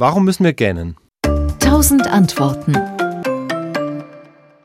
Warum 0.00 0.24
müssen 0.24 0.44
wir 0.44 0.54
gähnen? 0.54 0.96
Tausend 1.58 2.06
Antworten. 2.06 2.74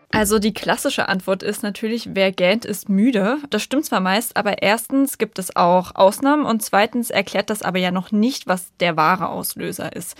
Also 0.09 0.39
die 0.39 0.53
klassische 0.53 1.09
Antwort 1.09 1.43
ist 1.43 1.61
natürlich, 1.61 2.11
wer 2.13 2.31
gähnt, 2.31 2.63
ist 2.63 2.87
müde. 2.87 3.39
Das 3.49 3.61
stimmt 3.61 3.83
zwar 3.83 3.99
meist, 3.99 4.37
aber 4.37 4.61
erstens 4.61 5.17
gibt 5.17 5.37
es 5.37 5.53
auch 5.57 5.93
Ausnahmen 5.95 6.45
und 6.45 6.63
zweitens 6.63 7.09
erklärt 7.09 7.49
das 7.49 7.63
aber 7.63 7.79
ja 7.79 7.91
noch 7.91 8.13
nicht, 8.13 8.47
was 8.47 8.71
der 8.79 8.95
wahre 8.95 9.27
Auslöser 9.27 9.93
ist. 9.93 10.15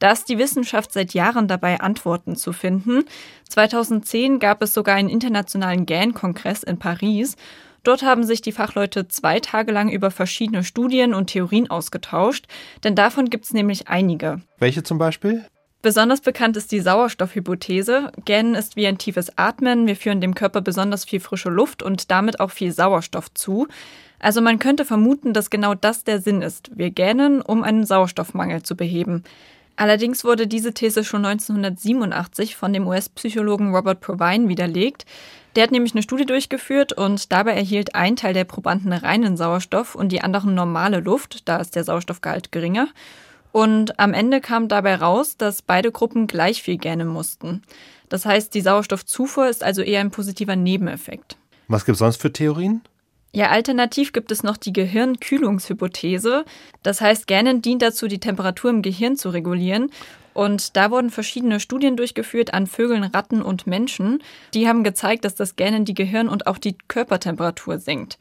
Da 0.00 0.10
ist 0.10 0.28
die 0.28 0.36
Wissenschaft 0.36 0.92
seit 0.92 1.14
Jahren 1.14 1.46
dabei, 1.46 1.78
Antworten 1.78 2.34
zu 2.34 2.52
finden. 2.52 3.04
2010 3.48 4.40
gab 4.40 4.62
es 4.62 4.74
sogar 4.74 4.96
einen 4.96 5.08
internationalen 5.08 5.86
GAN-Kongress 5.86 6.64
in 6.64 6.80
Paris. 6.80 7.36
Dort 7.86 8.02
haben 8.02 8.24
sich 8.24 8.42
die 8.42 8.50
Fachleute 8.50 9.06
zwei 9.06 9.38
Tage 9.38 9.70
lang 9.70 9.88
über 9.88 10.10
verschiedene 10.10 10.64
Studien 10.64 11.14
und 11.14 11.28
Theorien 11.28 11.70
ausgetauscht, 11.70 12.46
denn 12.82 12.96
davon 12.96 13.30
gibt 13.30 13.44
es 13.44 13.52
nämlich 13.52 13.86
einige. 13.86 14.40
Welche 14.58 14.82
zum 14.82 14.98
Beispiel? 14.98 15.44
Besonders 15.82 16.20
bekannt 16.20 16.56
ist 16.56 16.72
die 16.72 16.80
Sauerstoffhypothese. 16.80 18.10
Gähnen 18.24 18.56
ist 18.56 18.74
wie 18.74 18.88
ein 18.88 18.98
tiefes 18.98 19.38
Atmen. 19.38 19.86
Wir 19.86 19.94
führen 19.94 20.20
dem 20.20 20.34
Körper 20.34 20.62
besonders 20.62 21.04
viel 21.04 21.20
frische 21.20 21.48
Luft 21.48 21.80
und 21.80 22.10
damit 22.10 22.40
auch 22.40 22.50
viel 22.50 22.72
Sauerstoff 22.72 23.32
zu. 23.34 23.68
Also 24.18 24.40
man 24.40 24.58
könnte 24.58 24.84
vermuten, 24.84 25.32
dass 25.32 25.48
genau 25.48 25.76
das 25.76 26.02
der 26.02 26.20
Sinn 26.20 26.42
ist. 26.42 26.76
Wir 26.76 26.90
gähnen, 26.90 27.40
um 27.40 27.62
einen 27.62 27.86
Sauerstoffmangel 27.86 28.64
zu 28.64 28.74
beheben. 28.74 29.22
Allerdings 29.76 30.24
wurde 30.24 30.48
diese 30.48 30.72
These 30.72 31.04
schon 31.04 31.24
1987 31.24 32.56
von 32.56 32.72
dem 32.72 32.88
US-Psychologen 32.88 33.74
Robert 33.74 34.00
Provine 34.00 34.48
widerlegt. 34.48 35.04
Der 35.56 35.62
hat 35.62 35.72
nämlich 35.72 35.94
eine 35.94 36.02
Studie 36.02 36.26
durchgeführt 36.26 36.92
und 36.92 37.32
dabei 37.32 37.54
erhielt 37.54 37.94
ein 37.94 38.14
Teil 38.14 38.34
der 38.34 38.44
Probanden 38.44 38.92
reinen 38.92 39.38
Sauerstoff 39.38 39.94
und 39.94 40.12
die 40.12 40.20
anderen 40.20 40.54
normale 40.54 41.00
Luft, 41.00 41.48
da 41.48 41.56
ist 41.56 41.74
der 41.74 41.82
Sauerstoffgehalt 41.82 42.52
geringer. 42.52 42.88
Und 43.52 43.98
am 43.98 44.12
Ende 44.12 44.42
kam 44.42 44.68
dabei 44.68 44.96
raus, 44.96 45.38
dass 45.38 45.62
beide 45.62 45.90
Gruppen 45.90 46.26
gleich 46.26 46.62
viel 46.62 46.76
gähnen 46.76 47.08
mussten. 47.08 47.62
Das 48.10 48.26
heißt, 48.26 48.52
die 48.52 48.60
Sauerstoffzufuhr 48.60 49.48
ist 49.48 49.64
also 49.64 49.80
eher 49.80 50.00
ein 50.00 50.10
positiver 50.10 50.56
Nebeneffekt. 50.56 51.38
Was 51.68 51.86
gibt 51.86 51.94
es 51.94 52.00
sonst 52.00 52.20
für 52.20 52.30
Theorien? 52.30 52.82
Ja, 53.32 53.48
alternativ 53.48 54.12
gibt 54.12 54.30
es 54.32 54.42
noch 54.42 54.58
die 54.58 54.74
Gehirnkühlungshypothese. 54.74 56.44
Das 56.82 57.00
heißt, 57.00 57.26
Gähnen 57.26 57.62
dient 57.62 57.80
dazu, 57.80 58.08
die 58.08 58.20
Temperatur 58.20 58.70
im 58.70 58.82
Gehirn 58.82 59.16
zu 59.16 59.30
regulieren. 59.30 59.90
Und 60.36 60.76
da 60.76 60.90
wurden 60.90 61.08
verschiedene 61.08 61.60
Studien 61.60 61.96
durchgeführt 61.96 62.52
an 62.52 62.66
Vögeln, 62.66 63.04
Ratten 63.04 63.40
und 63.40 63.66
Menschen. 63.66 64.22
Die 64.52 64.68
haben 64.68 64.84
gezeigt, 64.84 65.24
dass 65.24 65.34
das 65.34 65.56
Gähnen 65.56 65.86
die 65.86 65.94
Gehirn- 65.94 66.28
und 66.28 66.46
auch 66.46 66.58
die 66.58 66.76
Körpertemperatur 66.88 67.78
senkt. 67.78 68.18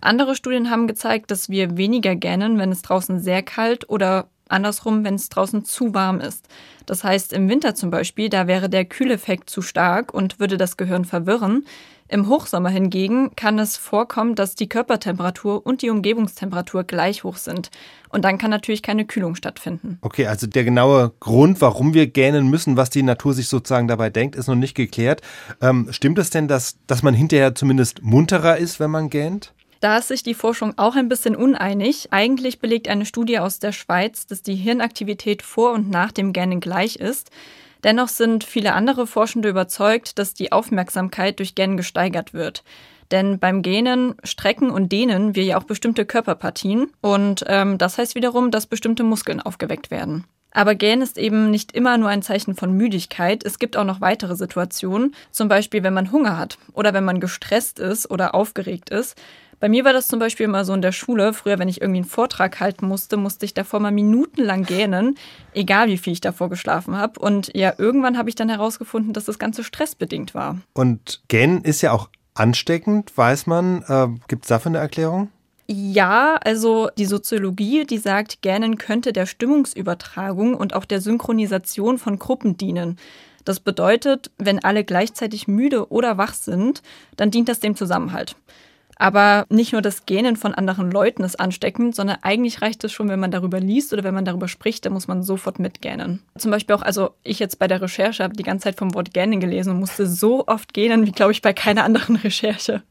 Andere 0.00 0.36
Studien 0.36 0.70
haben 0.70 0.86
gezeigt, 0.86 1.32
dass 1.32 1.48
wir 1.48 1.76
weniger 1.76 2.14
gähnen, 2.14 2.58
wenn 2.58 2.70
es 2.70 2.82
draußen 2.82 3.18
sehr 3.18 3.42
kalt 3.42 3.90
oder 3.90 4.28
Andersrum, 4.48 5.04
wenn 5.04 5.14
es 5.14 5.28
draußen 5.28 5.64
zu 5.64 5.94
warm 5.94 6.20
ist. 6.20 6.48
Das 6.86 7.04
heißt, 7.04 7.32
im 7.32 7.48
Winter 7.48 7.74
zum 7.74 7.90
Beispiel, 7.90 8.28
da 8.28 8.46
wäre 8.46 8.68
der 8.68 8.84
Kühleffekt 8.84 9.50
zu 9.50 9.62
stark 9.62 10.12
und 10.14 10.40
würde 10.40 10.56
das 10.56 10.76
Gehirn 10.76 11.04
verwirren. 11.04 11.64
Im 12.10 12.26
Hochsommer 12.26 12.70
hingegen 12.70 13.36
kann 13.36 13.58
es 13.58 13.76
vorkommen, 13.76 14.34
dass 14.34 14.54
die 14.54 14.68
Körpertemperatur 14.68 15.66
und 15.66 15.82
die 15.82 15.90
Umgebungstemperatur 15.90 16.84
gleich 16.84 17.22
hoch 17.22 17.36
sind. 17.36 17.70
Und 18.08 18.24
dann 18.24 18.38
kann 18.38 18.50
natürlich 18.50 18.82
keine 18.82 19.04
Kühlung 19.04 19.34
stattfinden. 19.34 19.98
Okay, 20.00 20.26
also 20.26 20.46
der 20.46 20.64
genaue 20.64 21.12
Grund, 21.20 21.60
warum 21.60 21.92
wir 21.92 22.06
gähnen 22.06 22.48
müssen, 22.48 22.78
was 22.78 22.88
die 22.88 23.02
Natur 23.02 23.34
sich 23.34 23.48
sozusagen 23.48 23.88
dabei 23.88 24.08
denkt, 24.08 24.36
ist 24.36 24.48
noch 24.48 24.54
nicht 24.54 24.74
geklärt. 24.74 25.20
Ähm, 25.60 25.88
stimmt 25.90 26.18
es 26.18 26.30
denn, 26.30 26.48
dass, 26.48 26.78
dass 26.86 27.02
man 27.02 27.12
hinterher 27.12 27.54
zumindest 27.54 28.02
munterer 28.02 28.56
ist, 28.56 28.80
wenn 28.80 28.90
man 28.90 29.10
gähnt? 29.10 29.52
Da 29.80 29.98
ist 29.98 30.08
sich 30.08 30.22
die 30.22 30.34
Forschung 30.34 30.74
auch 30.76 30.96
ein 30.96 31.08
bisschen 31.08 31.36
uneinig. 31.36 32.08
Eigentlich 32.10 32.58
belegt 32.58 32.88
eine 32.88 33.06
Studie 33.06 33.38
aus 33.38 33.60
der 33.60 33.72
Schweiz, 33.72 34.26
dass 34.26 34.42
die 34.42 34.56
Hirnaktivität 34.56 35.42
vor 35.42 35.72
und 35.72 35.88
nach 35.88 36.10
dem 36.10 36.32
Gähnen 36.32 36.60
gleich 36.60 36.96
ist. 36.96 37.30
Dennoch 37.84 38.08
sind 38.08 38.42
viele 38.42 38.72
andere 38.72 39.06
Forschende 39.06 39.48
überzeugt, 39.48 40.18
dass 40.18 40.34
die 40.34 40.50
Aufmerksamkeit 40.50 41.38
durch 41.38 41.54
Gähnen 41.54 41.76
gesteigert 41.76 42.34
wird. 42.34 42.64
Denn 43.10 43.38
beim 43.38 43.62
Gähnen 43.62 44.16
strecken 44.24 44.70
und 44.70 44.90
dehnen 44.90 45.34
wir 45.34 45.44
ja 45.44 45.58
auch 45.58 45.64
bestimmte 45.64 46.04
Körperpartien 46.04 46.90
und 47.00 47.44
ähm, 47.46 47.78
das 47.78 47.96
heißt 47.96 48.14
wiederum, 48.14 48.50
dass 48.50 48.66
bestimmte 48.66 49.02
Muskeln 49.02 49.40
aufgeweckt 49.40 49.90
werden. 49.90 50.24
Aber 50.50 50.74
Gähnen 50.74 51.02
ist 51.02 51.18
eben 51.18 51.50
nicht 51.50 51.72
immer 51.72 51.98
nur 51.98 52.08
ein 52.08 52.22
Zeichen 52.22 52.54
von 52.54 52.72
Müdigkeit. 52.72 53.44
Es 53.44 53.58
gibt 53.58 53.76
auch 53.76 53.84
noch 53.84 54.00
weitere 54.00 54.34
Situationen, 54.34 55.14
zum 55.30 55.48
Beispiel 55.48 55.82
wenn 55.82 55.94
man 55.94 56.10
Hunger 56.10 56.36
hat 56.36 56.58
oder 56.72 56.92
wenn 56.94 57.04
man 57.04 57.20
gestresst 57.20 57.78
ist 57.78 58.10
oder 58.10 58.34
aufgeregt 58.34 58.90
ist. 58.90 59.16
Bei 59.60 59.68
mir 59.68 59.84
war 59.84 59.92
das 59.92 60.06
zum 60.06 60.18
Beispiel 60.20 60.44
immer 60.44 60.64
so 60.64 60.72
in 60.72 60.82
der 60.82 60.92
Schule. 60.92 61.32
Früher, 61.32 61.58
wenn 61.58 61.68
ich 61.68 61.80
irgendwie 61.80 62.00
einen 62.00 62.08
Vortrag 62.08 62.60
halten 62.60 62.86
musste, 62.86 63.16
musste 63.16 63.44
ich 63.44 63.54
davor 63.54 63.80
mal 63.80 63.90
minutenlang 63.90 64.64
gähnen, 64.64 65.16
egal 65.52 65.88
wie 65.88 65.98
viel 65.98 66.12
ich 66.12 66.20
davor 66.20 66.48
geschlafen 66.48 66.96
habe. 66.96 67.18
Und 67.20 67.50
ja, 67.54 67.72
irgendwann 67.76 68.16
habe 68.16 68.28
ich 68.28 68.36
dann 68.36 68.48
herausgefunden, 68.48 69.12
dass 69.12 69.24
das 69.24 69.38
Ganze 69.38 69.64
stressbedingt 69.64 70.34
war. 70.34 70.58
Und 70.74 71.22
Gähnen 71.28 71.62
ist 71.62 71.82
ja 71.82 71.92
auch 71.92 72.08
ansteckend, 72.34 73.16
weiß 73.16 73.46
man. 73.46 73.82
Äh, 73.88 74.08
Gibt 74.28 74.44
es 74.44 74.48
dafür 74.48 74.70
eine 74.70 74.78
Erklärung? 74.78 75.30
Ja, 75.70 76.36
also 76.36 76.88
die 76.96 77.04
Soziologie, 77.04 77.84
die 77.84 77.98
sagt, 77.98 78.40
Gähnen 78.40 78.78
könnte 78.78 79.12
der 79.12 79.26
Stimmungsübertragung 79.26 80.54
und 80.54 80.72
auch 80.72 80.86
der 80.86 81.02
Synchronisation 81.02 81.98
von 81.98 82.18
Gruppen 82.18 82.56
dienen. 82.56 82.96
Das 83.44 83.60
bedeutet, 83.60 84.30
wenn 84.38 84.64
alle 84.64 84.84
gleichzeitig 84.84 85.46
müde 85.46 85.90
oder 85.90 86.16
wach 86.16 86.34
sind, 86.34 86.82
dann 87.16 87.30
dient 87.30 87.48
das 87.48 87.60
dem 87.60 87.76
Zusammenhalt. 87.76 88.36
Aber 88.98 89.46
nicht 89.48 89.72
nur 89.72 89.80
das 89.80 90.06
Gähnen 90.06 90.36
von 90.36 90.54
anderen 90.54 90.90
Leuten 90.90 91.22
ist 91.22 91.38
ansteckend, 91.38 91.94
sondern 91.94 92.18
eigentlich 92.22 92.62
reicht 92.62 92.82
es 92.82 92.92
schon, 92.92 93.08
wenn 93.08 93.20
man 93.20 93.30
darüber 93.30 93.60
liest 93.60 93.92
oder 93.92 94.02
wenn 94.02 94.14
man 94.14 94.24
darüber 94.24 94.48
spricht, 94.48 94.84
dann 94.84 94.92
muss 94.92 95.06
man 95.06 95.22
sofort 95.22 95.60
mitgähnen. 95.60 96.20
Zum 96.36 96.50
Beispiel 96.50 96.74
auch, 96.74 96.82
also 96.82 97.10
ich 97.22 97.38
jetzt 97.38 97.60
bei 97.60 97.68
der 97.68 97.80
Recherche 97.80 98.24
habe 98.24 98.34
die 98.34 98.42
ganze 98.42 98.64
Zeit 98.64 98.76
vom 98.76 98.94
Wort 98.94 99.14
Gähnen 99.14 99.38
gelesen 99.40 99.70
und 99.70 99.80
musste 99.80 100.06
so 100.06 100.46
oft 100.48 100.74
gähnen, 100.74 101.06
wie 101.06 101.12
glaube 101.12 101.32
ich 101.32 101.42
bei 101.42 101.52
keiner 101.52 101.84
anderen 101.84 102.16
Recherche. 102.24 102.82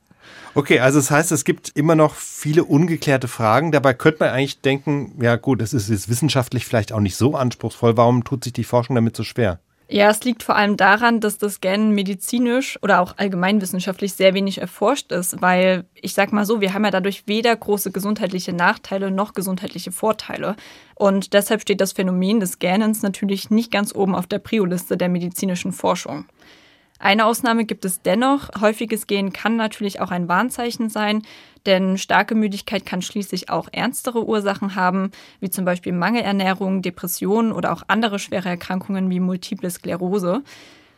Okay, 0.54 0.80
also 0.80 0.98
das 0.98 1.12
heißt, 1.12 1.32
es 1.32 1.44
gibt 1.44 1.70
immer 1.76 1.96
noch 1.96 2.16
viele 2.16 2.64
ungeklärte 2.64 3.28
Fragen. 3.28 3.72
Dabei 3.72 3.94
könnte 3.94 4.22
man 4.22 4.30
eigentlich 4.30 4.62
denken, 4.62 5.14
ja 5.22 5.36
gut, 5.36 5.62
das 5.62 5.74
ist 5.74 5.90
jetzt 5.90 6.10
wissenschaftlich 6.10 6.66
vielleicht 6.66 6.92
auch 6.92 7.00
nicht 7.00 7.16
so 7.16 7.36
anspruchsvoll. 7.36 7.96
Warum 7.96 8.24
tut 8.24 8.44
sich 8.44 8.54
die 8.54 8.64
Forschung 8.64 8.96
damit 8.96 9.16
so 9.16 9.24
schwer? 9.24 9.60
Ja, 9.90 10.10
es 10.10 10.22
liegt 10.26 10.44
vor 10.44 10.58
allem 10.58 10.76
daran, 10.76 11.22
dass 11.22 11.38
das 11.38 11.56
Scannen 11.56 11.92
medizinisch 11.92 12.78
oder 12.84 13.00
auch 13.00 13.18
allgemeinwissenschaftlich 13.18 14.14
sehr 14.14 14.34
wenig 14.34 14.60
erforscht 14.60 15.14
ist, 15.14 15.42
weil 15.42 15.86
ich 15.94 16.14
sag 16.14 16.34
mal 16.34 16.46
so, 16.46 16.60
wir 16.60 16.74
haben 16.74 16.84
ja 16.84 16.92
dadurch 16.92 17.24
weder 17.26 17.56
große 17.56 17.92
gesundheitliche 17.92 18.52
Nachteile 18.52 19.12
noch 19.12 19.34
gesundheitliche 19.34 19.94
Vorteile. 19.94 20.58
Und 20.96 21.34
deshalb 21.34 21.62
steht 21.62 21.80
das 21.80 21.94
Phänomen 21.94 22.42
des 22.42 22.54
Scannens 22.54 23.02
natürlich 23.02 23.50
nicht 23.50 23.72
ganz 23.72 23.96
oben 23.96 24.14
auf 24.14 24.28
der 24.28 24.40
Prio-Liste 24.40 24.98
der 24.98 25.08
medizinischen 25.08 25.72
Forschung. 25.72 26.26
Eine 27.00 27.26
Ausnahme 27.26 27.66
gibt 27.66 27.86
es 27.86 28.02
dennoch. 28.02 28.50
Häufiges 28.60 29.08
Gehen 29.08 29.32
kann 29.32 29.56
natürlich 29.56 30.02
auch 30.02 30.12
ein 30.12 30.28
Warnzeichen 30.28 30.90
sein, 30.90 31.22
denn 31.66 31.98
starke 31.98 32.34
Müdigkeit 32.34 32.86
kann 32.86 33.02
schließlich 33.02 33.50
auch 33.50 33.70
ernstere 33.72 34.26
Ursachen 34.26 34.76
haben, 34.76 35.12
wie 35.40 35.50
zum 35.50 35.66
Beispiel 35.66 35.94
Mangelernährung, 35.94 36.82
Depressionen 36.82 37.52
oder 37.52 37.72
auch 37.74 37.84
andere 37.88 38.20
schwere 38.20 38.50
Erkrankungen 38.50 39.10
wie 39.10 39.20
Multiple 39.20 39.70
Sklerose. 39.70 40.42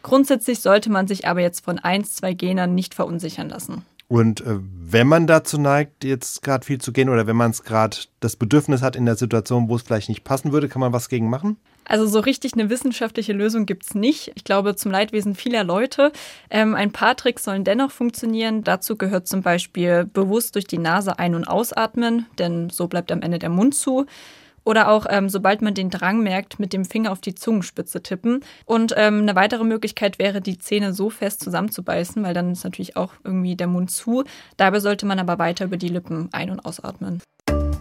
Grundsätzlich 0.02 0.62
sollte 0.62 0.90
man 0.90 1.08
sich 1.08 1.28
aber 1.28 1.42
jetzt 1.42 1.66
von 1.66 1.80
ein, 1.80 2.06
zwei 2.06 2.34
Genern 2.34 2.76
nicht 2.76 2.94
verunsichern 2.94 3.50
lassen. 3.50 3.86
Und 4.10 4.42
äh, 4.42 4.58
wenn 4.58 5.08
man 5.08 5.28
dazu 5.28 5.60
neigt, 5.60 6.04
jetzt 6.04 6.42
gerade 6.42 6.66
viel 6.66 6.82
zu 6.82 6.92
gehen 6.92 7.10
oder 7.10 7.28
wenn 7.28 7.36
man 7.36 7.52
es 7.52 7.64
gerade 7.64 7.96
das 8.20 8.36
Bedürfnis 8.36 8.82
hat 8.82 8.96
in 8.96 9.06
der 9.06 9.16
Situation, 9.16 9.70
wo 9.70 9.76
es 9.76 9.84
vielleicht 9.84 10.10
nicht 10.10 10.24
passen 10.24 10.52
würde, 10.52 10.68
kann 10.68 10.80
man 10.80 10.92
was 10.92 11.10
gegen 11.10 11.30
machen? 11.30 11.58
Also 11.86 12.08
so 12.08 12.20
richtig 12.20 12.54
eine 12.54 12.72
wissenschaftliche 12.72 13.34
Lösung 13.34 13.68
gibt 13.68 13.86
es 13.86 13.94
nicht. 13.94 14.32
Ich 14.34 14.44
glaube, 14.44 14.76
zum 14.76 14.92
Leidwesen 14.92 15.36
vieler 15.36 15.64
Leute. 15.64 16.12
Ähm, 16.50 16.74
ein 16.74 16.92
paar 16.92 17.16
Tricks 17.16 17.44
sollen 17.44 17.64
dennoch 17.64 17.92
funktionieren. 17.92 18.64
Dazu 18.64 18.96
gehört 18.96 19.28
zum 19.28 19.44
Beispiel 19.44 20.06
bewusst 20.06 20.56
durch 20.56 20.66
die 20.66 20.80
Nase 20.80 21.20
ein- 21.20 21.36
und 21.36 21.48
ausatmen, 21.48 22.26
denn 22.40 22.72
so 22.72 22.88
bleibt 22.88 23.12
am 23.12 23.22
Ende 23.22 23.38
der 23.38 23.50
Mund 23.50 23.76
zu. 23.76 24.08
Oder 24.70 24.88
auch, 24.88 25.08
ähm, 25.10 25.30
sobald 25.30 25.64
man 25.64 25.74
den 25.74 25.90
Drang 25.90 26.22
merkt, 26.22 26.60
mit 26.60 26.74
dem 26.74 26.86
Finger 26.86 27.12
auf 27.12 27.22
die 27.22 27.34
Zungenspitze 27.34 28.04
tippen. 28.04 28.42
Und 28.66 28.94
ähm, 28.98 29.22
eine 29.24 29.34
weitere 29.34 29.64
Möglichkeit 29.64 30.20
wäre, 30.20 30.42
die 30.42 30.60
Zähne 30.60 30.94
so 30.94 31.10
fest 31.10 31.44
zusammenzubeißen, 31.44 32.22
weil 32.22 32.36
dann 32.36 32.52
ist 32.52 32.64
natürlich 32.64 32.96
auch 32.96 33.14
irgendwie 33.24 33.56
der 33.56 33.66
Mund 33.66 33.90
zu. 33.90 34.26
Dabei 34.58 34.80
sollte 34.80 35.08
man 35.08 35.18
aber 35.18 35.40
weiter 35.40 35.66
über 35.66 35.78
die 35.78 35.88
Lippen 35.88 36.30
ein- 36.34 36.52
und 36.52 36.60
ausatmen. 36.60 37.20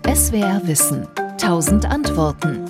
SWR 0.06 0.62
Wissen. 0.64 1.06
Tausend 1.36 1.84
Antworten. 1.84 2.64